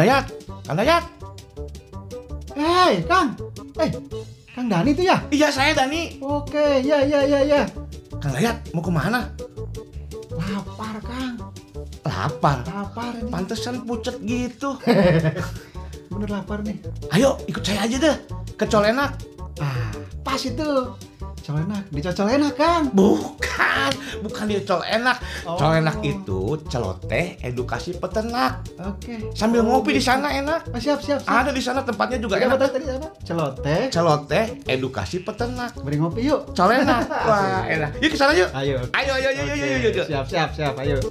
[0.00, 0.26] Kang Dayat,
[0.64, 1.04] Kang Dayat.
[2.56, 3.36] Hei, Kang.
[3.76, 3.92] Eh,
[4.56, 5.20] Kang Dani tuh ya?
[5.28, 6.16] Iya saya Dani.
[6.24, 7.68] Oke, ya ya ya ya.
[8.16, 9.28] Kang Dayat mau ke mana?
[10.32, 11.52] Lapar, Kang.
[12.00, 12.64] Lapar.
[12.64, 13.28] Lapar ini.
[13.28, 14.80] Pantesan pucet gitu.
[16.16, 16.80] Bener lapar nih.
[17.12, 18.16] Ayo ikut saya aja deh
[18.56, 19.20] ke Colenak.
[19.60, 19.92] Ah,
[20.24, 20.96] pas itu.
[21.50, 22.82] Colenak, di Colenak, Kang.
[22.94, 23.90] Bukan,
[24.22, 25.18] bukan di Colenak.
[25.42, 25.58] Oh.
[25.58, 28.62] Colenak itu celoteh edukasi peternak.
[28.78, 29.34] Oke.
[29.34, 30.14] Sambil Oh, ngopi di gitu.
[30.14, 30.70] sana enak.
[30.70, 31.26] Ah, siap, siap, siap.
[31.26, 32.70] Ada di sana tempatnya juga apa enak.
[32.70, 33.08] tadi apa?
[33.26, 33.82] Celoteh.
[33.90, 35.74] Celoteh edukasi peternak.
[35.82, 36.54] Beri ngopi yuk.
[36.54, 37.10] Colenak.
[37.10, 37.98] Wah, enak.
[37.98, 38.46] Yuk ke sana yuk.
[38.54, 38.78] Ayo.
[38.94, 40.02] Ayo, ayo, ayo, ayo, Oke, ayo, ayo.
[40.06, 40.74] Siap, siap, siap.
[40.78, 41.02] Ayo.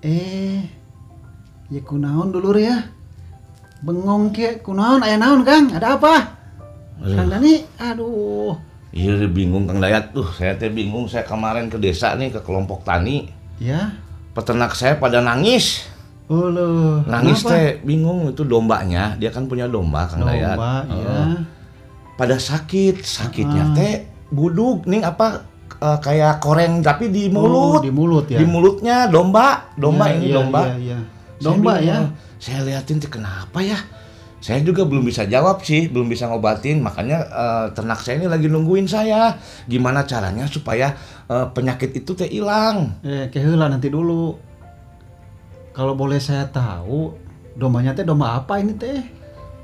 [0.00, 0.64] Eh,
[1.68, 2.88] ya kunaon dulu ya.
[3.80, 5.68] Bengong ke kunaon aya naon Kang?
[5.72, 6.14] Ada apa?
[7.00, 8.52] Kang Dani, aduh.
[8.92, 11.08] Iya bingung Kang Dayat tuh, saya teh bingung.
[11.08, 13.28] Saya kemarin ke desa nih ke kelompok tani.
[13.56, 13.92] Ya.
[14.32, 15.84] Peternak saya pada nangis.
[16.28, 17.02] Oh loh.
[17.08, 17.52] Nangis Kenapa?
[17.56, 19.16] teh bingung itu dombanya.
[19.16, 20.56] Dia kan punya domba Kang Dayat.
[20.56, 21.00] Domba, Heeh.
[21.00, 21.18] ya.
[22.16, 23.74] Pada sakit, sakitnya Ah.
[23.76, 23.94] teh
[24.28, 25.48] buduk nih apa
[25.78, 27.82] eh, kayak koreng tapi di Oh, mulut.
[27.84, 28.38] di mulut ya.
[28.38, 30.60] Di mulutnya domba, domba Iya, ini iya, domba.
[30.66, 30.98] Iya, iya.
[31.00, 31.98] Saya Domba bingung, ya.
[32.36, 33.78] Saya liatin tuh kenapa ya?
[34.40, 36.80] Saya juga belum bisa jawab sih, belum bisa ngobatin.
[36.80, 39.36] Makanya eh, ternak saya ini lagi nungguin saya.
[39.64, 40.96] Gimana caranya supaya
[41.28, 43.00] eh, penyakit itu teh hilang?
[43.00, 44.36] Eh, keheula nanti dulu.
[45.70, 47.14] Kalau boleh saya tahu,
[47.54, 49.00] dombanya teh domba apa ini teh?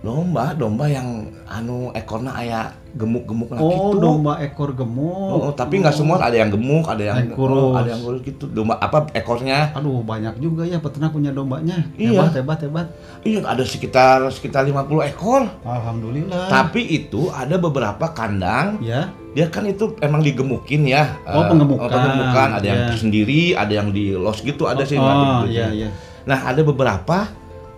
[0.01, 2.61] Domba, domba yang anu ekornya aya
[2.97, 4.01] gemuk-gemuk nah Oh, gitu.
[4.01, 5.29] domba ekor gemuk.
[5.31, 7.61] Oh, tapi nggak semua ada yang gemuk, ada yang Yang kurus.
[7.61, 8.45] oh, ada yang kurus gitu.
[8.47, 9.71] Domba apa ekornya?
[9.73, 11.77] Aduh, banyak juga ya peternak punya dombanya.
[11.95, 12.25] Iya.
[12.25, 12.87] Hebat, hebat, hebat.
[13.21, 15.45] Iya, ada sekitar sekitar 50 ekor.
[15.63, 16.49] Alhamdulillah.
[16.49, 21.87] Tapi itu ada beberapa kandang ya, dia kan itu emang digemukin ya Oh, Eh, penggemukan.
[21.87, 22.49] penggemukan.
[22.55, 22.97] ada yang Ya.
[22.97, 25.47] sendiri ada yang di los gitu ada sih oh, nggak oh, gitu.
[25.53, 25.89] iya, iya.
[26.25, 27.29] nah ada beberapa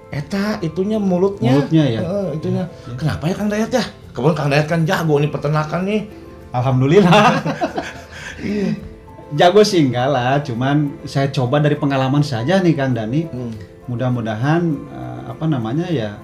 [0.09, 2.01] eta itunya mulutnya Mulutnya ya?
[2.01, 2.65] Eh, itunya
[2.95, 3.85] kenapa ya kang Dayat ya
[4.19, 6.03] kemudian kang Dayat kan jago nih peternakan nih
[6.53, 7.29] Alhamdulillah.
[9.29, 13.29] Jago sih enggak lah, cuman saya coba dari pengalaman saja nih Kang Dani.
[13.29, 13.53] Hmm.
[13.85, 16.17] Mudah-mudahan eh, apa namanya ya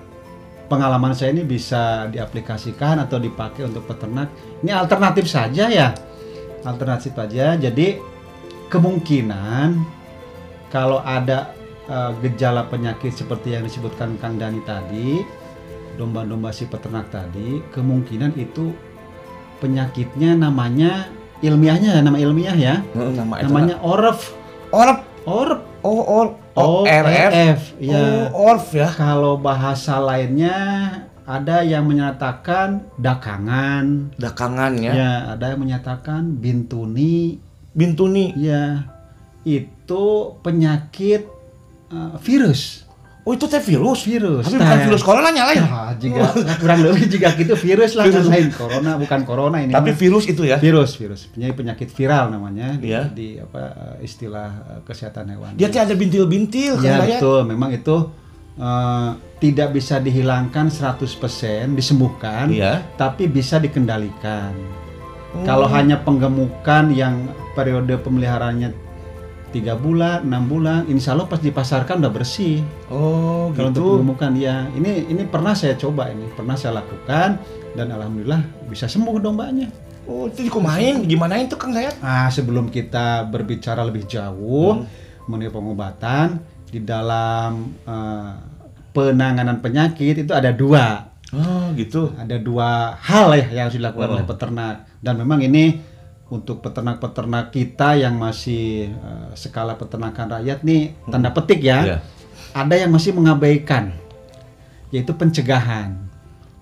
[0.72, 4.32] pengalaman saya ini bisa diaplikasikan atau dipakai untuk peternak.
[4.64, 5.92] Ini alternatif saja ya,
[6.64, 7.60] alternatif saja.
[7.60, 8.00] Jadi
[8.72, 9.84] kemungkinan
[10.72, 11.52] kalau ada
[11.84, 15.20] eh, gejala penyakit seperti yang disebutkan Kang Dani tadi,
[15.94, 18.74] domba-domba si peternak tadi, kemungkinan itu
[19.62, 21.08] penyakitnya namanya
[21.40, 24.34] ilmiahnya nama ilmiah ya, Eh, nama namanya orf.
[24.70, 24.98] orf?
[25.24, 25.60] Orf.
[25.84, 27.96] oh or oh ORF, RF ya.
[28.32, 28.88] oh orf ya.
[28.92, 30.56] Kalau bahasa lainnya
[31.24, 35.12] ada yang menyatakan dakangan, dakangannya ya?
[35.32, 37.40] Ada yang menyatakan bintuni,
[37.72, 38.36] bintuni.
[38.36, 38.84] Ya
[39.44, 40.04] itu
[40.40, 41.28] penyakit
[41.92, 42.83] uh, virus,
[43.24, 44.44] oh itu teh virus virus.
[44.44, 46.22] tapi bukan virus corona lain Ya, jika
[46.60, 49.72] kurang lebih jika gitu virus lah kan lain corona bukan corona ini.
[49.72, 49.98] tapi mah.
[49.98, 53.02] virus itu ya virus, virus, penyakit penyakit viral namanya di, Iya.
[53.08, 55.56] di apa uh, istilah uh, kesehatan hewan.
[55.56, 57.20] dia ada bintil-bintil Ya Kang Dayat.
[57.24, 57.96] betul, memang itu
[58.54, 64.52] eh, tidak bisa dihilangkan 100% disembuhkan, iya tapi bisa dikendalikan.
[65.34, 65.42] Hmm.
[65.42, 67.26] Kalau hanya penggemukan yang
[67.58, 68.83] periode pemeliharaannya
[69.54, 72.58] tiga bulan, enam bulan, insya Allah pas dipasarkan udah bersih.
[72.90, 73.90] Oh Kalau untuk gitu.
[74.02, 77.38] penggemukan ya, ini ini pernah saya coba ini, pernah saya lakukan
[77.72, 79.70] dan alhamdulillah bisa sembuh dombanya.
[80.04, 82.02] Oh itu dikumain, gimana itu Kang Dayat?
[82.02, 84.90] Nah, sebelum kita berbicara lebih jauh Hmm.
[85.24, 88.30] mengenai pengobatan di dalam eh,
[88.90, 92.10] penanganan penyakit itu ada dua, Oh gitu.
[92.14, 94.14] ada dua hal ya yang harus dilakukan Oh.
[94.18, 95.93] oleh peternak dan memang ini
[96.28, 101.98] untuk peternak-peternak kita yang masih eh, skala peternakan rakyat nih tanda petik ya, Iya.
[102.56, 103.92] ada yang masih mengabaikan
[104.88, 106.00] yaitu pencegahan.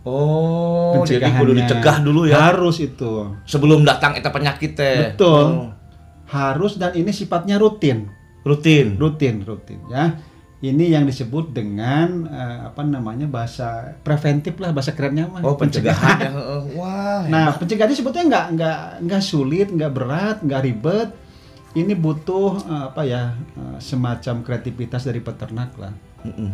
[0.02, 2.50] Oh, jadi kudu dicegah dulu ya.
[2.50, 3.30] Harus itu.
[3.46, 5.14] Sebelum datang eta penyakit teh.
[5.14, 5.46] Betul.
[5.46, 5.70] Oh,
[6.26, 8.10] Harus dan ini sifatnya rutin.
[8.42, 8.98] rutin.
[8.98, 10.18] rutin rutin ya
[10.62, 16.16] ini yang disebut dengan eh, apa namanya bahasa preventif lah bahasa kerennya mah Oh, pencegahan.
[16.22, 16.30] ya.
[16.30, 16.60] Heeh.
[16.74, 17.26] Wah.
[17.26, 21.08] nah pencegahan ini sebetulnya nggak nggak nggak sulit nggak berat nggak ribet
[21.74, 25.90] ini butuh eh, apa ya eh, semacam kreativitas dari peternak lah
[26.22, 26.50] Mm-mm.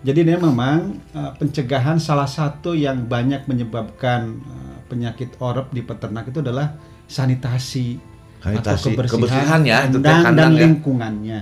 [0.00, 6.26] jadi dia memang eh, pencegahan salah satu yang banyak menyebabkan eh, penyakit orep di peternak
[6.26, 7.98] itu adalah sanitasi,
[8.38, 10.60] Sanitasi, atau kebersihan, kebersihan ya, kandang, kandang dan ya.
[10.62, 11.40] lingkungannya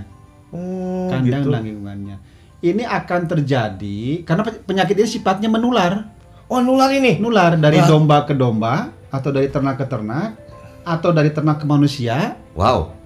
[0.49, 1.50] Oh, kandang gitu.
[1.50, 2.17] dan lingkungannya.
[2.59, 6.11] ini akan terjadi karena pe- penyakit ini sifatnya menular.
[6.49, 7.21] Oh, nular ini.
[7.21, 7.87] Nular dari Wah.
[7.87, 10.35] domba ke domba atau dari ternak ke ternak
[10.83, 12.35] atau dari ternak ke manusia.
[12.56, 12.97] Wow.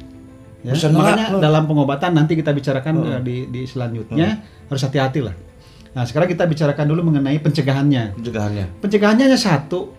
[0.62, 0.72] Ya.
[0.72, 1.42] Bisa Makanya nular.
[1.42, 3.12] dalam pengobatan nanti kita bicarakan Hmm.
[3.12, 4.40] eh, di, di selanjutnya
[4.70, 5.34] harus hati-hati lah.
[5.92, 8.16] Nah sekarang kita bicarakan dulu mengenai pencegahannya.
[8.16, 8.66] Pencegahannya.
[8.80, 9.92] Pencegahannya hanya satu,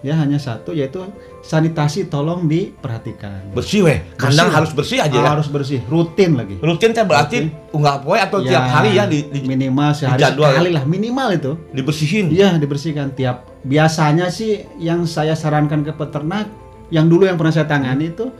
[0.00, 1.04] ya hanya satu yaitu
[1.40, 3.52] sanitasi tolong diperhatikan.
[3.52, 4.00] Bersih weh.
[4.14, 4.56] Kandang Bersih.
[4.56, 5.30] harus bersih aja ya.
[5.30, 6.56] Harus bersih, rutin lagi.
[6.56, 10.32] Rutin teh berarti unggah poe atau tiap hari ya di, di- minimal sehari ya?
[10.32, 11.52] sekali lah minimal itu.
[11.70, 12.28] dibersihin.
[12.28, 13.44] Iya dibersihkan tiap.
[13.60, 16.48] Biasanya sih yang saya sarankan ke peternak,
[16.88, 18.32] yang dulu yang pernah saya tangani itu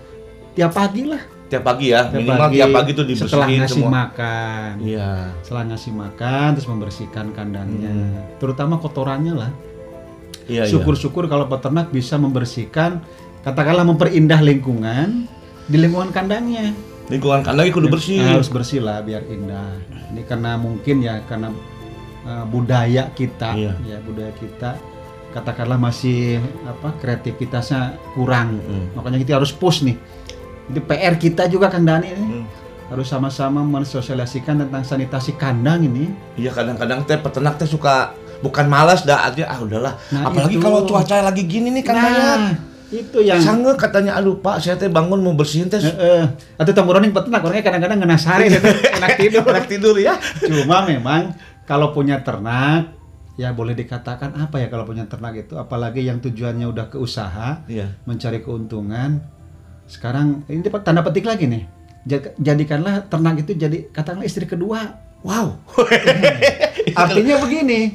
[0.53, 1.21] tiap pagi lah.
[1.47, 2.06] Tiap pagi ya.
[2.06, 3.91] Tiap Minimal tiap pagi tuh setelah dibersihin ngasih semua.
[4.01, 4.71] makan.
[4.81, 5.11] Iya.
[5.43, 8.15] Setelah ngasih makan terus membersihkan kandangnya, Hmm.
[8.39, 9.51] terutama kotorannya lah.
[10.50, 10.73] Iya, iya.
[10.75, 12.99] Syukur-syukur kalau peternak bisa membersihkan,
[13.47, 15.31] katakanlah memperindah lingkungan
[15.70, 16.75] di lingkungan kandangnya.
[17.06, 18.19] Lingkungan kandang kudu bersih.
[18.23, 19.79] Harus bersih lah biar indah.
[20.11, 21.55] Ini karena mungkin ya karena
[22.26, 23.75] uh, budaya kita, Iya.
[23.87, 24.75] ya budaya kita
[25.31, 28.58] katakanlah masih apa kreativitasnya kurang.
[28.67, 28.99] Mm.
[28.99, 29.94] Makanya kita harus push nih.
[30.70, 32.26] Itu PR kita juga Kang Dani ini.
[32.43, 32.46] Hmm.
[32.91, 36.11] Harus sama-sama mensosialisasikan tentang sanitasi kandang ini.
[36.35, 39.95] Iya kadang-kadang teh peternak teh suka bukan malas dah aja ah udahlah.
[40.11, 40.63] Nah, Apalagi itu.
[40.63, 42.39] kalau cuaca lagi gini nih banyak.
[42.41, 42.53] Nah,
[42.91, 46.27] itu yang Sange katanya aduh Pak saya teh bangun mau bersihin teh Heeh.
[46.57, 48.51] Atau tamburoning peternak orangnya kadang-kadang ngenasari
[48.99, 49.45] enak tidur.
[49.47, 50.19] enak tidur ya.
[50.43, 51.31] Cuma memang
[51.65, 52.99] kalau punya ternak
[53.39, 57.65] ya boleh dikatakan apa ya kalau punya ternak itu apalagi yang tujuannya udah ke usaha
[57.65, 57.95] Iya.
[58.05, 59.23] mencari keuntungan
[59.87, 61.65] sekarang ini tanda petik lagi nih
[62.01, 65.57] Ja- jadikanlah ternak itu jadi katakanlah istri kedua Wow.
[66.97, 67.93] artinya begini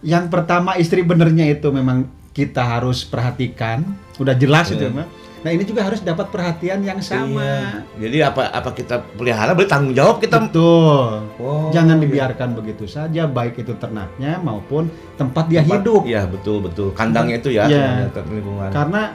[0.00, 3.82] yang pertama istri benernya itu memang kita harus perhatikan
[4.16, 5.02] udah jelas itu Hmm.
[5.02, 5.08] mah
[5.38, 7.86] nah ini juga harus dapat perhatian yang sama Iya.
[8.00, 10.34] Jadi apa apa kita pelihara berarti tanggung jawab kita.
[10.40, 12.02] betul Oh, Jangan iya.
[12.04, 16.02] dibiarkan begitu saja, baik itu ternaknya maupun tempat dia Tempat- hidup.
[16.04, 16.88] Iya betul betul.
[16.90, 17.70] Kandangnya itu ya.
[17.70, 18.10] Iya.
[18.10, 18.70] lingkungan.
[18.70, 19.14] Karena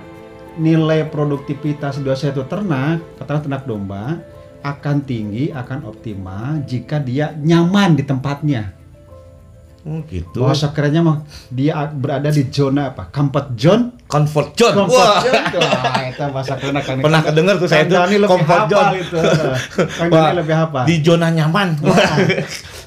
[0.55, 4.03] nilai produktivitas dua satu ternak, katakanlah ternak domba,
[4.61, 8.71] akan tinggi, akan optimal jika dia nyaman di tempatnya.
[9.83, 10.39] Hmm, gitu.
[10.47, 13.11] Bahasa kerennya mah dia berada di zona apa?
[13.11, 13.99] Comfort zone.
[14.07, 14.75] Comfort zone.
[14.79, 15.19] Comfort Wah.
[15.19, 15.43] zone.
[15.59, 17.03] Wah, itu bahasa keren Kang Dani.
[17.03, 18.91] Pernah kedengar tuh saya itu comfort zone.
[19.03, 19.17] itu.
[19.99, 20.83] Kang Wah, lebih hafal.
[20.87, 21.67] Di zona nyaman.
[21.83, 22.15] Nah,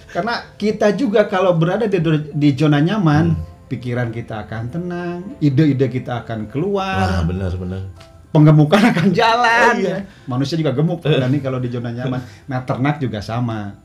[0.08, 2.00] karena kita juga kalau berada di,
[2.32, 3.37] di zona nyaman,
[3.69, 7.82] pikiran kita akan tenang, ide-ide kita akan Wah keluar, benar benar.
[8.32, 9.72] penggemukan akan jalan.
[9.76, 9.96] Oh, iya.
[10.00, 10.00] ya.
[10.25, 12.25] Manusia juga gemuk dan ini kalau di zona nyaman.
[12.48, 13.84] Nah, ternak juga sama.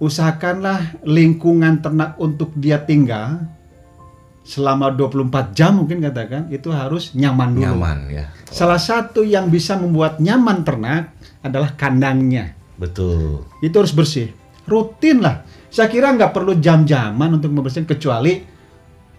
[0.00, 3.44] Usahakanlah lingkungan ternak untuk dia tinggal
[4.40, 7.76] selama 24 jam mungkin katakan itu harus nyaman dulu.
[7.76, 8.24] Nyaman ya.
[8.48, 11.12] Salah satu yang bisa membuat nyaman ternak
[11.44, 12.56] adalah kandangnya.
[12.80, 13.44] Betul.
[13.60, 14.32] itu harus bersih
[14.64, 18.40] rutin lah saya kira nggak perlu jam-jaman untuk membersihkan kecuali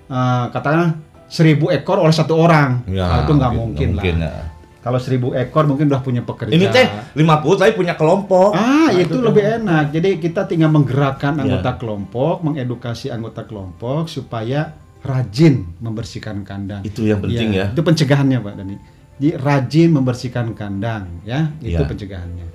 [0.10, 0.98] eh, katakanlah
[1.30, 4.34] seribu ekor oleh satu orang Nah, itu nggak mungkin, lah ya.
[4.82, 7.22] Kalau seribu ekor mungkin udah punya pekerja Ini teh 50
[7.56, 8.52] tapi punya kelompok.
[8.52, 9.24] ah Nah, itu, kan.
[9.24, 11.42] lebih enak jadi kita tinggal menggerakkan Ya.
[11.44, 17.70] anggota kelompok mengedukasi anggota kelompok supaya rajin membersihkan kandang Itu yang penting ya.
[17.70, 18.76] itu pencegahannya pak Dani
[19.16, 21.86] jadi rajin membersihkan kandang ya itu Ya.
[21.86, 22.46] pencegahannya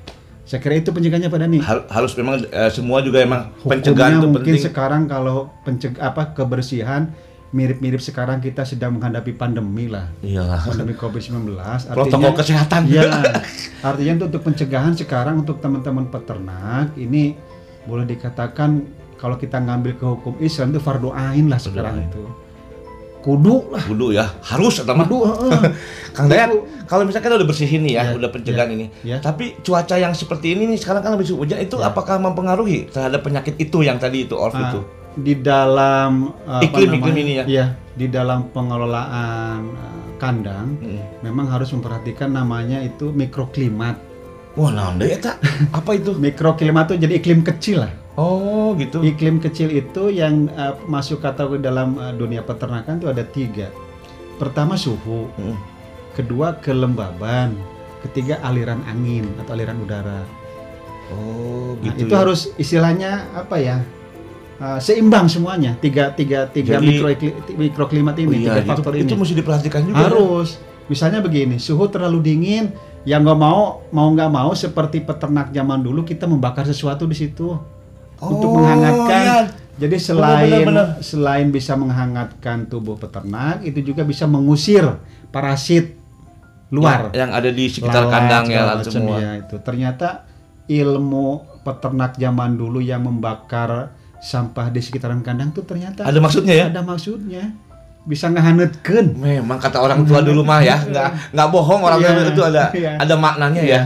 [0.42, 4.12] saya kira itu pencegahannya pak Dani Hal- harus memang eh, semua juga emang Hukumnya pencegahan
[4.12, 4.62] itu mungkin penting.
[4.62, 7.10] sekarang kalau penceg apa kebersihan
[7.56, 10.60] mirip-mirip sekarang kita sedang menghadapi pandemi lah Iyalah.
[10.62, 11.56] pandemi COVID-19
[11.88, 12.84] Protokol kesehatan.
[12.86, 13.08] ya
[13.80, 17.32] artinya itu untuk pencegahan sekarang untuk teman-teman peternak ini
[17.82, 18.84] boleh dikatakan
[19.16, 22.20] kalau kita ngambil ke hukum Islam itu fardu ain lah sekarang itu
[23.18, 25.18] kudu lah Kudu ya, harus atau kudu.
[26.14, 26.86] Kang Dayan, Kudu.
[26.86, 28.86] kalau misalkan udah bersihin nih ya, Ya, udah pencegahan ini.
[29.02, 29.18] ya.
[29.18, 31.90] Tapi cuaca yang seperti ini nih sekarang kan habis hujan itu Ya.
[31.90, 34.78] apakah mempengaruhi terhadap penyakit itu yang tadi itu orf Ah, itu?
[35.16, 37.44] Di dalam apa Iklim- iklim namanya, ini ya?
[37.44, 41.00] Iya, di dalam pengelolaan eh, kandang Mm.
[41.22, 43.96] memang harus memperhatikan namanya itu mikroklimat.
[44.54, 45.36] Wah, naon deui eta?
[45.70, 46.16] Apa itu?
[46.26, 47.92] Mikroklimat itu jadi iklim kecil lah.
[48.16, 49.04] Oh, gitu.
[49.04, 53.68] Iklim kecil itu yang eh, masuk kategori dalam eh, dunia peternakan itu ada tiga.
[54.36, 55.56] Pertama suhu, Mm.
[56.12, 57.56] kedua kelembaban,
[58.02, 60.24] ketiga aliran angin atau aliran udara.
[61.08, 62.04] Oh, Nah, gitu.
[62.04, 62.18] itu ya.
[62.18, 63.76] harus istilahnya apa ya?
[64.56, 67.08] Eh, seimbang semuanya tiga tiga tiga Jadi- mikro
[67.54, 69.96] mikroklimat Oh, ini iya, tiga faktor ini Itu mesti diperhatikan juga.
[69.96, 70.02] ya?
[70.06, 70.48] harus
[70.86, 72.70] misalnya begini suhu terlalu dingin
[73.02, 77.54] yang nggak mau mau nggak mau seperti peternak zaman dulu kita membakar sesuatu di situ
[78.16, 79.38] untuk Oh, menghangatkan iya.
[79.76, 80.86] jadi selain benar, benar.
[81.00, 84.88] selain bisa menghangatkan tubuh peternak itu juga bisa mengusir
[85.28, 85.94] parasit
[86.68, 89.16] luar Yang, yang ada di sekitar lalat, kandang ya semua.
[89.16, 90.26] ya, itu ternyata
[90.66, 91.26] ilmu
[91.62, 96.66] peternak zaman dulu yang membakar sampah di sekitaran kandang tuh ternyata Ada maksudnya ya?
[96.68, 97.52] ada maksudnya
[98.06, 99.18] bisa ngehanetkeun.
[99.18, 102.62] Memang kata orang tua dulu mah ya, nggak nggak bohong orang Iya, tua itu ada
[102.70, 102.92] iya.
[103.02, 103.80] ada maknanya ya.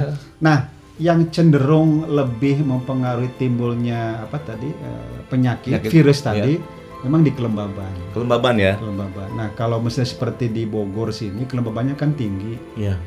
[0.45, 0.69] Nah,
[1.01, 6.27] yang cenderung lebih mempengaruhi timbulnya apa tadi eh, penyakit, Penyakit, virus iya.
[6.29, 6.53] tadi
[7.01, 7.89] memang di kelembaban.
[8.13, 8.77] Kelembaban ya.
[8.77, 9.29] Kelembaban.
[9.33, 13.01] Nah, kalau misalnya seperti di Bogor sini kelembabannya kan tinggi Iya.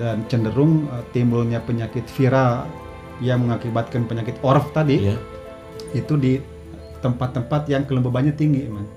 [0.00, 2.64] dan cenderung eh, timbulnya penyakit viral
[3.20, 5.20] yang mengakibatkan penyakit orf tadi Iya.
[5.92, 6.40] itu di
[7.00, 8.88] tempat-tempat yang kelembabannya tinggi, Mas.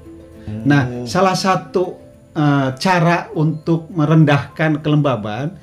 [0.49, 0.63] Hmm.
[0.65, 1.95] Nah, salah satu
[2.33, 5.53] eh, cara untuk merendahkan kelembaban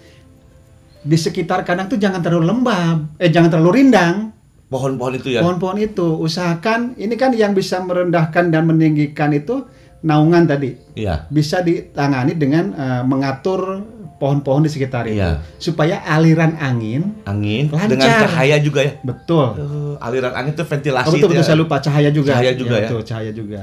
[1.07, 4.35] di sekitar kandang tuh jangan terlalu lembab, eh jangan terlalu rindang.
[4.67, 5.47] pohon-pohon itu ya.
[5.47, 9.63] Pohon-pohon itu usahakan ini kan yang bisa merendahkan dan meninggikan itu
[10.03, 10.75] naungan tadi.
[10.99, 11.31] Iya.
[11.31, 13.87] Bisa ditangani dengan eh, mengatur
[14.17, 15.45] pohon-pohon di sekitar itu Iya.
[15.57, 17.89] supaya aliran angin Angin Lancar.
[17.89, 18.93] dengan cahaya juga ya.
[19.01, 19.47] betul.
[19.55, 21.07] Eh, aliran angin itu Oh, ventilasi.
[21.07, 21.47] betul betul itu ya.
[21.47, 22.31] saya lupa cahaya juga.
[22.33, 22.89] Cahaya juga ya.
[22.89, 23.63] Betul, cahaya juga.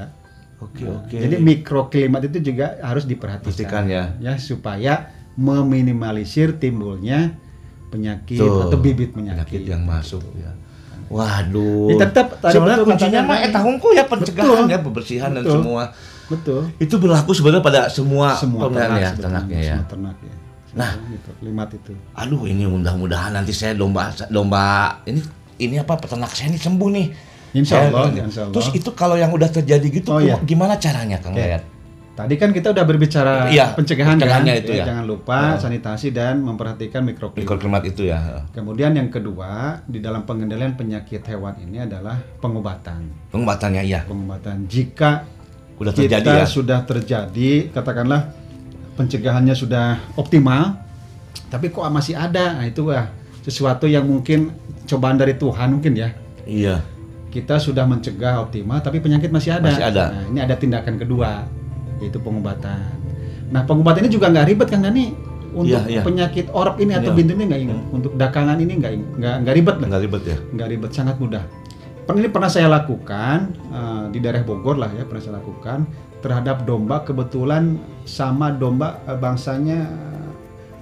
[0.62, 1.16] Oke oke.
[1.18, 3.50] Jadi mikroklimat itu juga harus diperhatikan.
[3.50, 4.14] Pastikan ya.
[4.16, 7.34] ya supaya meminimalisir timbulnya
[7.90, 9.70] penyakit Tuh, atau bibit penyakit penyakit.
[9.70, 10.50] yang masuk ya.
[11.10, 11.92] Waduh.
[11.94, 13.48] Ya, tetap orang kuncinya mah tadi.
[13.52, 14.72] eta hungkul ya pencegahan Betul.
[14.72, 15.54] ya pembersihan dan Betul.
[15.60, 15.82] semua.
[16.24, 16.60] Betul.
[16.80, 19.76] Itu berlaku sebenarnya pada semua, Semua ternak ya, ternaknya ya.
[19.76, 20.34] Semua ternak ya.
[20.74, 20.92] Nah.
[21.06, 21.94] gitu, limat itu.
[22.12, 25.22] Aduh ini mudah-mudahan nanti saya domba domba ini
[25.56, 27.06] ini apa peternak saya ini sembuh nih.
[27.54, 28.54] Insya Saya- Allah, insya Allah.
[28.58, 30.34] Terus itu kalau yang udah terjadi gitu Oh, iya.
[30.42, 31.38] gimana caranya Kang?
[32.14, 34.46] Tadi kan kita udah berbicara Iya, pencegahan kan.
[34.46, 34.86] itu ya.
[34.86, 35.58] Jangan lupa Oh.
[35.58, 37.42] sanitasi dan memperhatikan mikroklimat.
[37.42, 38.46] Mikroklimat itu ya.
[38.54, 43.10] Kemudian yang kedua di dalam pengendalian penyakit hewan ini adalah pengobatan.
[43.34, 44.06] Pengobatannya ya.
[44.06, 45.26] Pengobatan jika
[45.74, 46.46] Udah terjadi kita ya.
[46.46, 48.30] sudah terjadi katakanlah
[48.94, 50.78] pencegahannya sudah optimal
[51.50, 52.58] tapi kok masih ada?
[52.58, 53.10] Nah itu ya
[53.44, 54.50] sesuatu yang mungkin
[54.86, 56.10] cobaan dari Tuhan mungkin ya.
[56.44, 56.76] Iya.
[57.34, 59.66] kita sudah mencegah optimal tapi penyakit masih ada.
[59.66, 60.04] Masih ada.
[60.14, 61.42] nah ini ada tindakan kedua
[61.98, 62.94] yaitu pengobatan.
[63.50, 65.10] Nah pengobatan ini juga nggak ribet Kang Dani
[65.50, 66.02] untuk Iya, iya.
[66.06, 67.18] penyakit orp ini atau Iya.
[67.18, 69.86] bintu ini nggak ingat untuk dakangan ini nggak nggak nggak ribet lah.
[69.90, 70.36] Enggak ribet ya.
[70.54, 71.44] nggak ribet sangat mudah.
[72.06, 73.38] Pernah ini pernah saya lakukan
[73.74, 75.78] eh, di daerah Bogor lah ya pernah saya lakukan
[76.24, 80.28] terhadap domba kebetulan sama domba eh, bangsanya eh,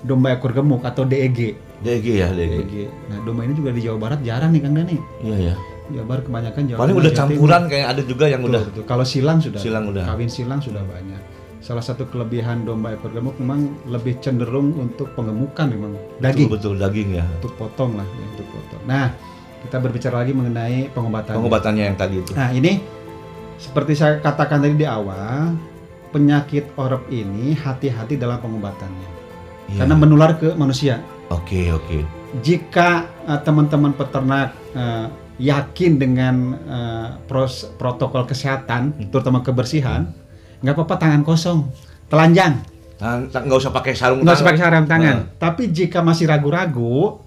[0.00, 2.54] domba ekor gemuk atau DEG DG ya, DG.
[2.62, 2.74] DEG
[3.10, 5.54] nah domba ini juga di Jawa Barat jarang nih Kang Dani Iya ya.
[5.90, 8.84] Jawa Barat kebanyakan Jawa Paling udah campuran kayak ada juga yang Betul, udah betul.
[8.86, 10.04] kalau silang sudah Silang udah.
[10.06, 11.18] kawin silang sudah banyak
[11.58, 16.82] salah satu kelebihan domba ekor gemuk memang lebih cenderung untuk pengemukan memang daging betul, betul
[16.82, 17.24] daging ya.
[17.38, 19.06] untuk potong lah ya untuk potong nah
[19.62, 22.34] kita berbicara lagi mengenai pengobatan Pengobatannya yang tadi itu.
[22.34, 22.82] Nah ini
[23.62, 25.54] seperti saya katakan tadi di awal
[26.10, 29.22] penyakit orep ini hati-hati dalam pengobatannya
[29.70, 29.86] Iya.
[29.86, 30.98] karena menular ke manusia.
[31.30, 32.02] Oke, oke.
[32.42, 35.06] Jika eh, teman-teman peternak eh,
[35.38, 40.10] yakin dengan eh, pros- protokol kesehatan, terutama kebersihan,
[40.60, 41.70] nggak apa-apa tangan kosong,
[42.10, 42.58] telanjang,
[43.02, 45.16] Nah, nggak usah pakai sarung nggak usah pakai sarung tangan.
[45.26, 45.34] Nah.
[45.34, 47.18] Tapi jika masih ragu-ragu,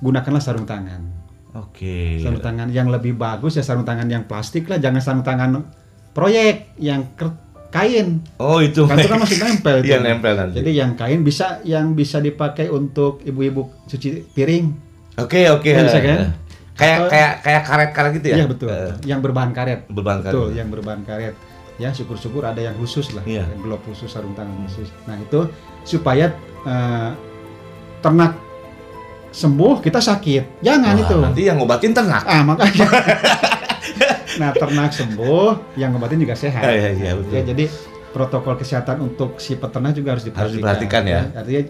[0.00, 1.04] gunakanlah sarung tangan.
[1.54, 2.16] Oke.
[2.18, 5.60] sarung tangan yang lebih bagus ya sarung tangan yang plastik lah jangan sarung tangan
[6.10, 7.04] proyek yang
[7.68, 8.84] kain Oh, itu.
[8.84, 9.80] kan itu kan masih nempel.
[9.80, 10.58] Iya, nempel nanti.
[10.58, 14.66] jadi yang kain bisa yang bisa dipakai untuk ibu-ibu cuci piring
[15.14, 15.68] Oke, oke.
[15.68, 16.18] Ya, bisa kan?
[16.72, 18.34] Kayak Atau- kayak kayak karet-karet gitu ya?
[18.34, 20.32] iya betul Eh, yang berbahan karet berbahan karet.
[20.32, 21.36] betul yang berbahan karet
[21.76, 23.44] ya syukur-syukur ada yang khusus lah Iya.
[23.46, 25.48] yang glove khusus sarung tangan khusus nah itu
[25.82, 26.32] supaya
[26.62, 27.10] eh,
[27.98, 28.36] ternak
[29.32, 32.22] sembuh kita sakit jangan Wah, itu Nanti yang ngobatin ternak.
[32.28, 32.86] Ah makanya.
[34.40, 36.64] nah ternak sembuh, yang ngobatin juga sehat.
[36.64, 37.32] Iya, iya, betul.
[37.36, 37.64] Ya, jadi
[38.12, 40.44] protokol kesehatan untuk si peternak juga harus diperhatikan.
[40.44, 41.20] Harus diperhatikan ya.
[41.32, 41.62] Artinya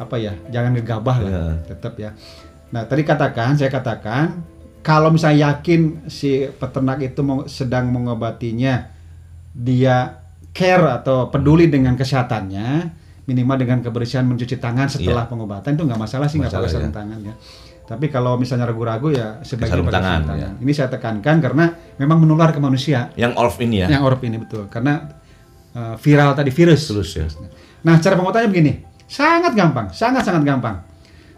[0.00, 0.32] apa ya?
[0.48, 1.44] Jangan gegabah lah, Iya.
[1.68, 2.10] tetap ya.
[2.72, 4.40] Nah tadi katakan, saya katakan
[4.80, 8.88] kalau misalnya yakin si peternak itu sedang mengobatinya,
[9.52, 10.24] dia
[10.56, 12.68] care atau peduli dengan kesehatannya,
[13.22, 16.98] minimal dengan kebersihan mencuci tangan setelah pengobatan itu nggak masalah sih nggak pakai sarung ya.
[16.98, 17.34] tangan ya.
[17.82, 20.52] Tapi kalau misalnya ragu-ragu ya sebaiknya pakai tangan, tangan.
[20.62, 21.64] Ini saya tekankan karena
[21.98, 23.88] memang menular ke manusia Yang orf ini ya.
[23.90, 25.12] yang orp ini betul karena
[25.76, 26.88] uh, viral tadi virus.
[26.88, 27.26] Terus ya.
[27.82, 28.72] Nah cara pengobatannya begini,
[29.06, 30.82] sangat gampang, sangat sangat gampang.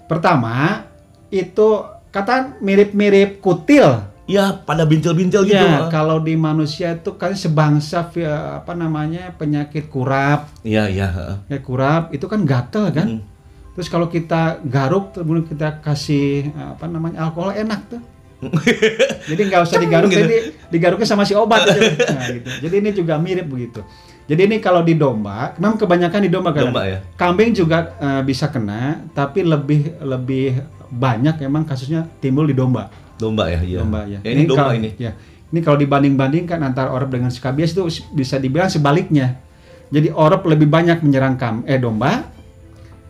[0.05, 0.85] Pertama
[1.33, 1.69] itu
[2.13, 4.14] kata mirip-mirip kutil.
[4.25, 5.53] Ya, pada bintil-bintil gitu.
[5.53, 10.49] Ya, kalau di manusia itu kan sebangsa vi- apa namanya penyakit kurap.
[10.65, 11.09] Iya, iya.
[11.45, 13.07] Ya kurap itu kan gatel kan.
[13.07, 13.23] Hmm.
[13.77, 18.01] Terus kalau kita garuk, kemudian kita kasih apa namanya alkohol enak tuh.
[19.29, 20.21] Jadi nggak usah digaruk, Gitu.
[20.21, 20.37] jadi
[20.69, 21.81] digaruknya sama si obat aja.
[22.13, 22.49] Nah, gitu.
[22.63, 23.81] Jadi ini juga mirip begitu.
[24.25, 26.69] Jadi ini kalau di domba, memang kebanyakan di domba kan.
[26.69, 26.99] Domba ya.
[27.15, 32.89] Kambing juga eh, bisa kena, tapi lebih lebih banyak memang kasusnya timbul di domba.
[33.19, 33.79] Domba ya, iya.
[33.83, 34.19] domba ya.
[34.23, 34.91] Ya, ini, domba kalau, ini.
[34.99, 35.13] Ya.
[35.55, 39.39] Ini kalau dibanding-bandingkan antara orb dengan skabies itu bisa dibilang sebaliknya.
[39.95, 42.27] Jadi orb lebih banyak menyerang kam eh domba,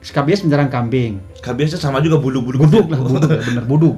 [0.05, 1.17] skabies menyerang kambing.
[1.41, 2.69] Skabiesnya sama juga bulu-bulu.
[2.69, 3.97] Buduk lah, buduk ya, bener buduk.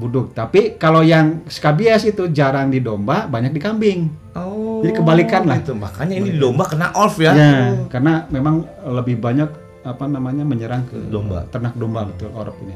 [0.00, 0.26] buduk.
[0.32, 4.08] Tapi kalau yang skabies itu jarang di domba, banyak di kambing.
[4.32, 4.80] Oh.
[4.80, 5.60] Jadi kebalikan lah.
[5.60, 7.36] Itu makanya ini di domba kena off ya.
[7.36, 9.48] Ya, karena memang lebih banyak
[9.82, 11.42] apa namanya menyerang ke Domba.
[11.50, 12.74] ternak domba betul orb ini.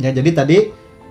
[0.00, 0.58] Ya, jadi tadi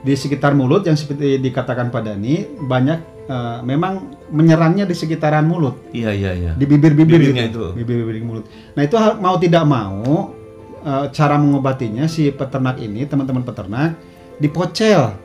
[0.03, 5.79] di sekitar mulut yang seperti dikatakan Pak Dani banyak eh, memang menyerangnya di sekitaran mulut,
[5.95, 6.51] Iya, iya, iya.
[6.59, 7.71] di bibir-bibir Bibirnya gitu.
[7.71, 7.79] itu.
[7.79, 8.45] Bibir-bibir mulut.
[8.75, 10.35] Nah, itu mau tidak mau
[10.83, 13.95] eh, cara mengobatinya si peternak ini, teman-teman peternak
[14.43, 15.15] dipocel.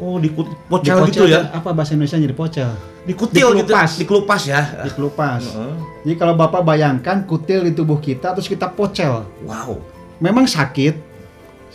[0.00, 1.54] Oh, dipocel gitu ya.
[1.54, 2.70] Apa bahasa Indonesia dipocel?
[3.06, 3.70] Dikutil gitu.
[3.70, 3.90] Dikelupas.
[4.00, 4.62] Dikelupas ya.
[4.88, 5.42] Dikelupas.
[5.54, 5.74] Heeh.
[6.08, 9.22] Jadi kalau Bapak bayangkan kutil di tubuh kita terus kita pocel.
[9.46, 9.78] Wow.
[10.18, 11.13] Memang sakit.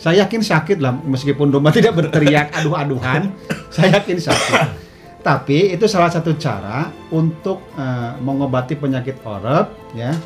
[0.00, 3.36] Saya yakin sakit lah meskipun domba tidak berteriak aduh-aduhan.
[3.68, 4.60] saya yakin sakit.
[5.20, 10.16] Tapi itu salah satu cara untuk eh, mengobati penyakit orep ya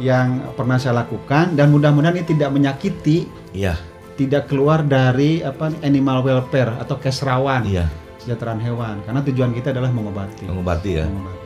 [0.00, 3.76] yang pernah saya lakukan dan mudah-mudahan ini tidak menyakiti, Iya,
[4.16, 7.84] tidak keluar dari apa animal welfare atau keserawan iya.
[8.16, 10.48] kesejahteraan hewan karena tujuan kita adalah mengobati.
[10.48, 11.04] Mengobati ya.
[11.04, 11.39] Mengobati.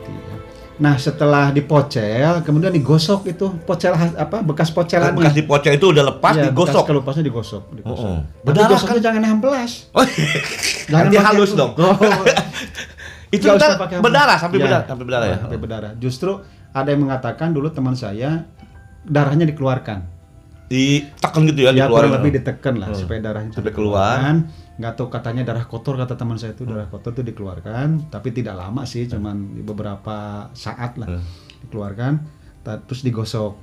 [0.75, 5.15] Nah setelah dipocel, kemudian digosok itu pocel apa bekas pocelannya.
[5.15, 6.71] Bekas dipocel itu udah lepas Iya, digosok.
[6.75, 7.63] Bekas kelupasnya digosok.
[7.73, 8.03] digosok.
[8.05, 8.43] Oh, oh.
[8.43, 9.87] Berdarah gosoknya jangan amplas.
[9.91, 10.03] Oh,
[10.91, 11.71] nanti pakai- halus dong.
[11.79, 11.95] Oh,
[13.35, 15.37] itu nggak ntar berdarah sampai Ya, berdarah, sampai berdarah ya.
[15.39, 15.91] Sampai berdarah.
[15.95, 16.31] Justru
[16.69, 18.43] ada yang mengatakan dulu teman saya
[19.01, 20.14] darahnya dikeluarkan.
[20.65, 22.97] Ditekan gitu ya, Ya kurang lebih ditekan lah Hmm.
[22.97, 24.35] supaya darahnya Sampai dikeluarkan.
[24.75, 28.57] Nggak tahu katanya darah kotor kata teman saya itu darah kotor itu dikeluarkan, tapi tidak
[28.57, 31.23] lama sih, cuman di beberapa saat lah Hmm.
[31.63, 32.13] dikeluarkan.
[32.65, 33.53] Terus digosok,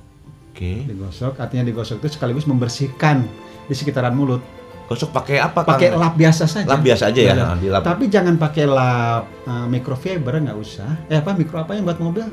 [0.49, 0.87] Oke.
[0.87, 1.35] digosok.
[1.37, 3.27] Artinya digosok itu sekaligus membersihkan
[3.63, 4.39] di sekitaran mulut.
[4.83, 5.63] Gosok pakai apa?
[5.63, 6.67] Pakai lap biasa saja.
[6.67, 7.45] Lap biasa aja ya, Lap.
[7.45, 7.81] nah, dilap.
[7.83, 11.07] Tapi jangan pakai lap uh, microfiber nggak usah.
[11.07, 12.27] Eh apa mikro apa yang buat mobil?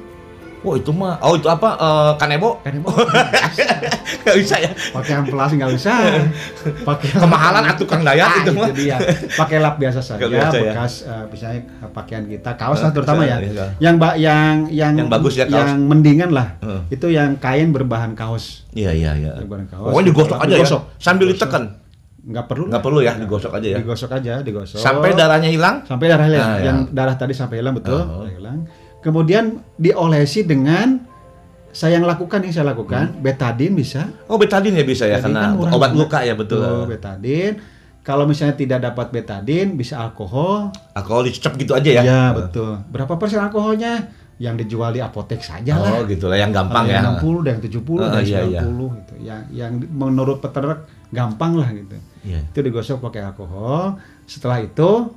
[0.61, 1.17] Oh, itu mah.
[1.21, 1.73] Oh, itu apa?
[1.73, 2.61] Eh, kanebo?
[2.61, 2.89] Kan ibu
[4.21, 4.69] Gak bisa ya.
[4.93, 5.97] pakai amplas nggak usah.
[6.89, 8.69] Pakai Kemahalan atuh Kang Dayat Ah, itu mah.
[8.71, 8.97] dia.
[9.33, 10.63] Pakai lap biasa saja, biasa ya.
[10.71, 13.41] bekas uh, misalnya uh, pakaian kita, kaos Eh, lah terutama ya.
[13.79, 15.57] Yang ba yang yang Yang bagus ya, kaos.
[15.57, 16.47] Yang mendingan lah.
[16.61, 16.81] Heeh.
[16.91, 18.69] Itu yang kain berbahan kaos.
[18.71, 19.33] Iya, iya, iya.
[19.39, 19.89] Berbahan kaos.
[19.89, 20.83] Pokoknya digosok aja Digosok.
[20.83, 20.93] ya.
[20.99, 21.41] Sambil Digosok.
[21.41, 21.65] ditekan.
[22.21, 22.65] Nggak perlu.
[22.69, 23.77] Nggak perlu ya, digosok aja ya.
[23.81, 24.77] Digosok aja, digosok.
[24.77, 25.77] Sampai darahnya hilang.
[25.83, 26.45] sampai darah hilang.
[26.45, 26.65] Ah, ya.
[26.69, 28.59] yang darah tadi sampai hilang betul darah hilang
[29.01, 31.01] kemudian diolesi dengan
[31.71, 33.23] saya yang lakukan yang saya lakukan.
[33.23, 34.11] Betadin bisa.
[34.27, 36.87] Oh, betadin ya bisa ya Betadin karena kan obat luka ya betul.
[36.87, 37.63] betadin
[38.01, 40.73] kalau misalnya tidak dapat betadin bisa alkohol.
[40.97, 42.03] Alkohol dicecep gitu aja ya.
[42.03, 42.81] ya betul.
[42.91, 44.09] Berapa persen alkoholnya?
[44.41, 46.01] Yang dijual di apotek saja lah.
[46.01, 47.05] Oh, gitu lah yang gampang ya.
[47.05, 48.61] yang 60 ada yang 70 ada Ah, yang iya, iya.
[48.65, 49.15] 90 gitu.
[49.21, 51.97] Yang yang menurut peternak gampang lah gitu.
[52.21, 52.41] Iya.
[52.49, 54.01] itu digosok pakai alkohol.
[54.25, 55.13] Setelah itu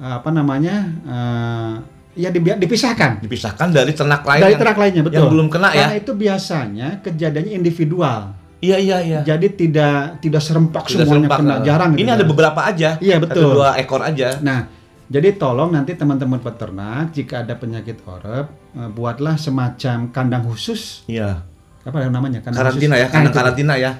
[0.00, 1.72] apa namanya eh,
[2.20, 5.76] ya dipisahkan Dipisahkan dari ternak lain dari yang- ternak lainnya betul yang belum kena ya.
[5.80, 8.20] karena itu biasanya kejadiannya individual
[8.60, 9.20] Iya, iya, iya.
[9.24, 11.60] jadi tidak tidak serempak Tidak semuanya serempak, kena eh.
[11.64, 12.14] jarang gitu Ini ya.
[12.14, 12.90] ada beberapa aja.
[12.98, 13.50] Iya, Satu, betul.
[13.56, 14.28] dua ekor aja.
[14.38, 14.60] nah
[15.06, 21.40] jadi tolong nanti teman-teman peternak jika ada penyakit orep eh, buatlah semacam kandang khusus Iya.
[21.80, 23.00] apa namanya kandang Karantina khusus.
[23.00, 23.92] ya, kandang Nah, karantina ya.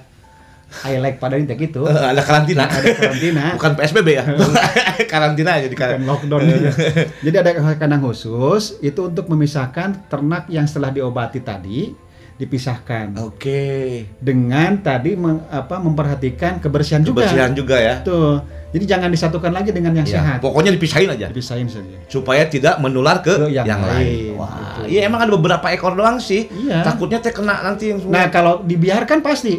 [0.83, 2.64] I like pada ini gitu Eh, ada karantina.
[2.64, 4.24] ada karantina Bukan PSBB ya.
[5.06, 6.09] karantina aja di karantina.
[6.09, 6.70] lockdown juga.
[7.26, 11.90] Jadi ada kandang khusus itu untuk memisahkan ternak yang setelah diobati tadi
[12.37, 14.09] dipisahkan Oke.
[14.16, 17.26] dengan tadi meng- apa memperhatikan kebersihan juga.
[17.26, 17.94] Kebersihan juga ya.
[18.00, 18.40] Tuh.
[18.70, 20.38] Jadi jangan disatukan lagi dengan yang Iya, sehat.
[20.38, 21.90] Pokoknya dipisahin aja Dipisahin saja.
[22.06, 24.06] supaya tidak menular ke, Ke yang yang, lain.
[24.30, 26.46] lain, Wah, iya emang ada beberapa ekor doang sih.
[26.46, 26.80] Iya.
[26.80, 28.14] Takutnya teh kena nanti yang semua.
[28.14, 29.59] Nah, kalau dibiarkan pasti.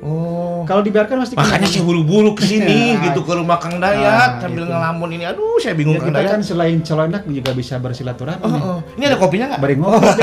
[0.00, 0.62] Oh.
[0.62, 1.34] Kalau dibiarkan pasti.
[1.34, 4.70] Makanya saya buru-buru ke sini Nah, gitu ke rumah Kang Dayat nah, sambil itu.
[4.70, 5.24] ngelamun ini.
[5.24, 6.32] Aduh, saya bingung Ya, Kang kita Dayat.
[6.34, 8.42] kan selain celonak juga bisa bersilaturahmi.
[8.42, 8.62] Oh, nih.
[8.62, 8.78] oh.
[8.94, 9.60] Ini ada kopinya nggak?
[9.60, 10.12] Bari ngobrol.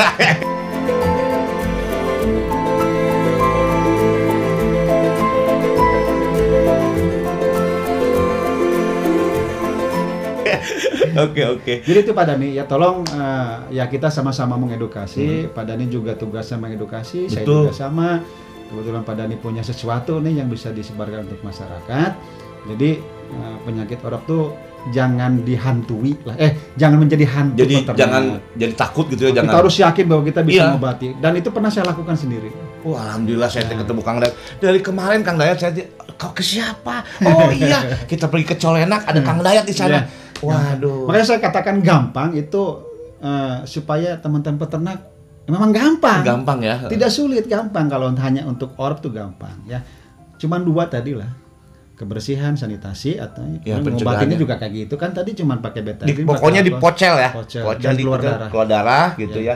[11.16, 11.74] Oke, oke.
[11.82, 15.48] Jadi itu Pak Dani ya tolong eh, ya kita sama-sama mengedukasi.
[15.48, 17.48] Pak Dani juga tugasnya mengedukasi, saya Hmm.
[17.48, 17.62] Betul.
[17.64, 18.10] juga sama.
[18.66, 22.12] Kebetulan Pak Dani punya sesuatu nih yang bisa disebarkan untuk masyarakat.
[22.66, 22.90] Jadi
[23.28, 24.44] eh, penyakit orok tuh
[24.88, 26.38] jangan dihantui lah.
[26.38, 29.54] Eh, jangan menjadi hantu Jadi jangan jadi takut gitu ya, kita jangan.
[29.58, 30.66] harus yakin bahwa kita bisa Iya.
[30.70, 32.50] mengobati dan itu pernah saya lakukan sendiri.
[32.86, 33.82] Wah, alhamdulillah saya Nah.
[33.82, 34.34] ketemu Kang Dayat.
[34.62, 35.74] Dari kemarin Kang Dayat saya
[36.16, 37.02] kau ke siapa?
[37.26, 40.06] Oh iya, kita pergi ke Colenak ada Kang Dayat di sana.
[40.06, 40.46] Iya.
[40.46, 41.10] Waduh.
[41.10, 42.64] Makanya saya katakan gampang itu
[43.18, 45.00] eh, supaya teman-teman peternak
[45.48, 46.22] memang gampang.
[46.22, 46.76] Gampang ya.
[46.84, 49.82] Tidak sulit, gampang kalau hanya untuk orb tuh gampang ya.
[50.36, 51.30] Cuman dua tadi lah.
[51.96, 54.36] kebersihan, sanitasi atau Ya, pencegahannya.
[54.36, 56.28] juga kayak gitu kan tadi cuma pakai Di, betadine.
[56.28, 57.30] pokoknya pakai di pocel ya.
[57.32, 57.64] Pocel.
[57.64, 58.50] Pocel Dan di keluar pocel, darah.
[58.52, 59.56] keluar darah gitu ya.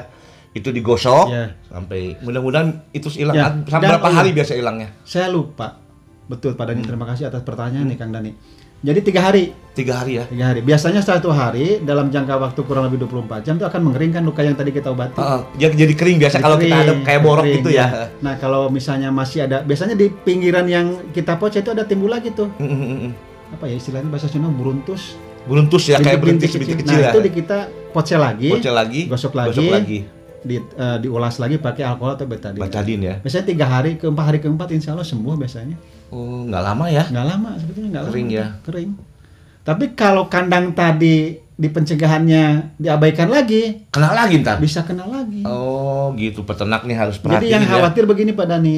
[0.49, 1.51] Itu digosok Ya.
[1.67, 3.35] sampai mudah-mudahan itu hilang.
[3.35, 4.17] Ya, Sampai berapa oh iya.
[4.17, 4.87] hari biasa hilangnya?
[5.03, 5.83] Saya lupa.
[6.25, 6.87] Betul Pak Hmm.
[6.87, 8.31] Terima kasih atas pertanyaan nih Kang Dani.
[8.79, 10.23] Jadi tiga hari, Tiga hari ya.
[10.27, 10.59] tiga hari.
[10.59, 14.55] Biasanya satu hari dalam jangka waktu kurang lebih 24 jam itu akan mengeringkan luka yang
[14.55, 15.19] tadi kita obati.
[15.19, 17.87] Heeh, jadi, jadi kering biasa kalau kita ada Kering, kayak borok kering, gitu ya.
[18.19, 22.35] Nah kalau misalnya masih ada, biasanya di pinggiran yang kita pocet itu ada timbul lagi
[22.35, 22.51] tuh.
[22.59, 23.11] Mm, mm, mm.
[23.55, 25.15] Apa ya istilahnya bahasa Sunda buruntus.
[25.47, 27.11] Beruntus ya kayak berintis bintik Nah kecil ya.
[27.15, 27.57] itu di kita
[27.95, 30.18] pocel lagi, Pocel lagi, gosok lagi, gosok lagi.
[30.41, 32.59] Di, eh, diulas lagi pakai alkohol atau betadine.
[32.59, 33.15] Betadine ya.
[33.17, 35.75] Biasanya tiga hari, keempat hari keempat insya Allah sembuh biasanya.
[36.09, 37.03] Oh, nggak lama ya.
[37.05, 38.37] Nggak lama sebetulnya nggak Kering lama.
[38.37, 38.45] ya.
[38.61, 38.89] Kering.
[39.59, 41.17] Tapi kalau kandang tadi
[41.53, 42.43] di pencegahannya
[42.75, 44.57] diabaikan lagi, Kena lagi ntar.
[44.57, 45.43] bisa kena lagi.
[45.43, 47.69] Oh, gitu peternak nih harus Jadi perhatiin yang ya.
[47.69, 48.75] khawatir begini Pak Dani,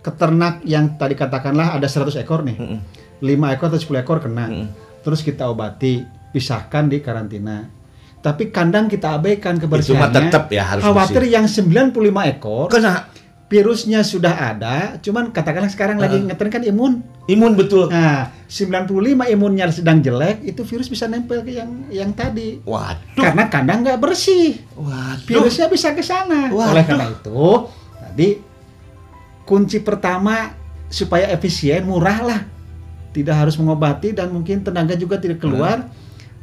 [0.00, 2.78] keternak yang tadi katakanlah ada 100 ekor nih, Mm-mm.
[3.18, 4.68] 5 ekor atau 10 ekor kena, Mm-mm.
[5.02, 7.66] terus kita obati, pisahkan di karantina.
[8.26, 10.34] Tapi kandang kita abaikan kebersihannya.
[10.34, 11.38] tetap ya harus khawatir bersih.
[11.38, 13.06] yang 95 ekor Kena
[13.46, 16.98] virusnya sudah ada, cuman katakanlah sekarang lagi ngetren kan imun.
[17.30, 17.86] imun betul.
[17.86, 22.58] Nah, 95 imunnya sedang jelek, itu virus bisa nempel ke yang yang tadi.
[22.66, 23.14] Waduh.
[23.14, 25.22] Karena kandang nggak bersih, Waduh.
[25.30, 26.50] virusnya bisa ke sana.
[26.50, 28.28] Oleh karena itu, tadi
[29.46, 30.50] kunci pertama
[30.90, 32.40] supaya efisien, murah lah.
[33.14, 35.86] Tidak harus mengobati dan mungkin tenaga juga tidak keluar.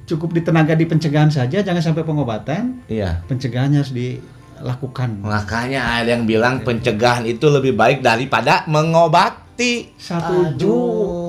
[0.03, 2.83] Cukup di tenaga di pencegahan saja, jangan sampai pengobatan.
[2.91, 3.23] Iya.
[3.23, 5.23] Pencegahannya harus dilakukan.
[5.23, 9.95] Makanya ada yang bilang pencegahan itu lebih baik daripada mengobati.
[9.95, 10.75] Satu ju,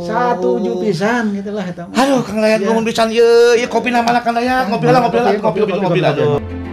[0.02, 1.62] satu ju pisan gitulah.
[1.70, 2.58] Aduh, Kang Ya.
[2.58, 5.72] nuhun pisan ye, ye kopi nama Kang ngopi lah, ngopi lah, Kopi, ngopi, kopi, ngopi,
[5.78, 6.63] kopi, ngopi, kopi.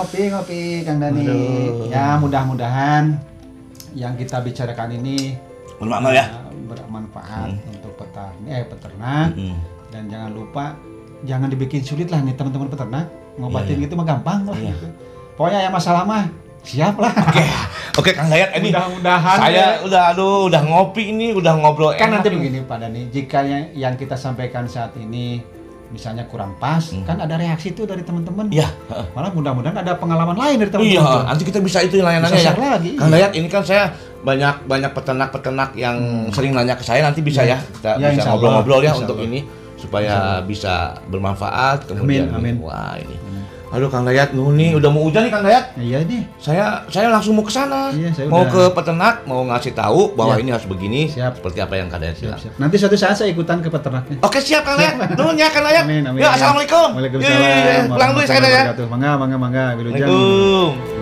[0.00, 0.06] Aduh.
[0.06, 0.06] Oh.
[0.06, 1.22] Ngopi ngopi Kang Dani.
[1.22, 1.86] Aduh.
[1.86, 3.04] Ya mudah-mudahan
[3.92, 5.34] yang kita bicarakan ini
[5.76, 6.24] Bermakna ya.
[6.30, 9.56] uh, bermanfaat untuk peternak eh peternak Mm.
[9.88, 10.64] dan jangan lupa
[11.20, 13.82] jangan dibikin sulit lah nih teman-teman peternak ngobatin iya.
[13.82, 14.74] gitu mah gampang lah Iya.
[15.34, 16.28] Pokoknya yang masalah mah
[16.60, 17.10] siap lah.
[17.16, 17.42] Oke,
[17.98, 19.66] oke Kang Dayat ini Mudah-mudahan saya ya.
[19.82, 22.36] udah aduh udah ngopi ini, udah ngobrol kan enak nanti ini.
[22.38, 25.40] begini Pak Dani, jika yang, yang kita sampaikan saat ini
[25.90, 27.02] misalnya kurang pas, Hmm.
[27.02, 28.46] kan ada reaksi tuh dari teman-teman.
[28.48, 28.70] Iya.
[29.10, 31.24] Malah mudah-mudahan ada pengalaman lain dari Iya, teman-teman.
[31.26, 32.70] nanti kita bisa itu layanannya Bisa ya.
[32.70, 32.90] lagi.
[32.94, 35.96] Kang Dayat, ini kan saya banyak banyak peternak-peternak yang
[36.30, 37.54] sering nanya ke saya nanti bisa Ya.
[37.54, 39.28] ya kita Ya, bisa ngobrol-ngobrol ya Insya untuk Allah.
[39.28, 39.40] ini
[39.74, 40.74] supaya bisa
[41.08, 42.56] bermanfaat kemudian Amin, amin.
[42.60, 43.16] wah ini.
[43.70, 45.70] Aduh Kang Dayat, nuhun nih udah mau hujan nih Kang Dayat.
[45.74, 46.26] Iya nih.
[46.36, 47.86] Saya saya langsung mau ke sana.
[47.90, 50.42] Iya, saya mau udah- ke peternak, mau ngasih tahu bahwa Ya.
[50.42, 51.38] ini harus begini Siap.
[51.38, 52.40] seperti apa yang Kang Dayat Siap, bilang.
[52.40, 52.52] siap.
[52.58, 54.18] Nanti suatu saat saya ikutan ke peternaknya.
[54.20, 55.14] Oke siap Kang Dayat.
[55.14, 55.86] Nuhun ya Kang Dayat.
[55.86, 56.18] Amin, amin.
[56.18, 56.88] Ya, assalamualaikum.
[56.92, 57.30] Waalaikumsalam.
[57.32, 57.82] Iya, iya, iya.
[57.86, 58.64] Pulang dulu saya Dayat.
[58.66, 58.86] wabarakatuh.
[58.90, 59.64] Mangga, mangga, mangga.
[59.78, 60.02] Wilujeng.
[60.02, 60.99] Waalaikumsalam.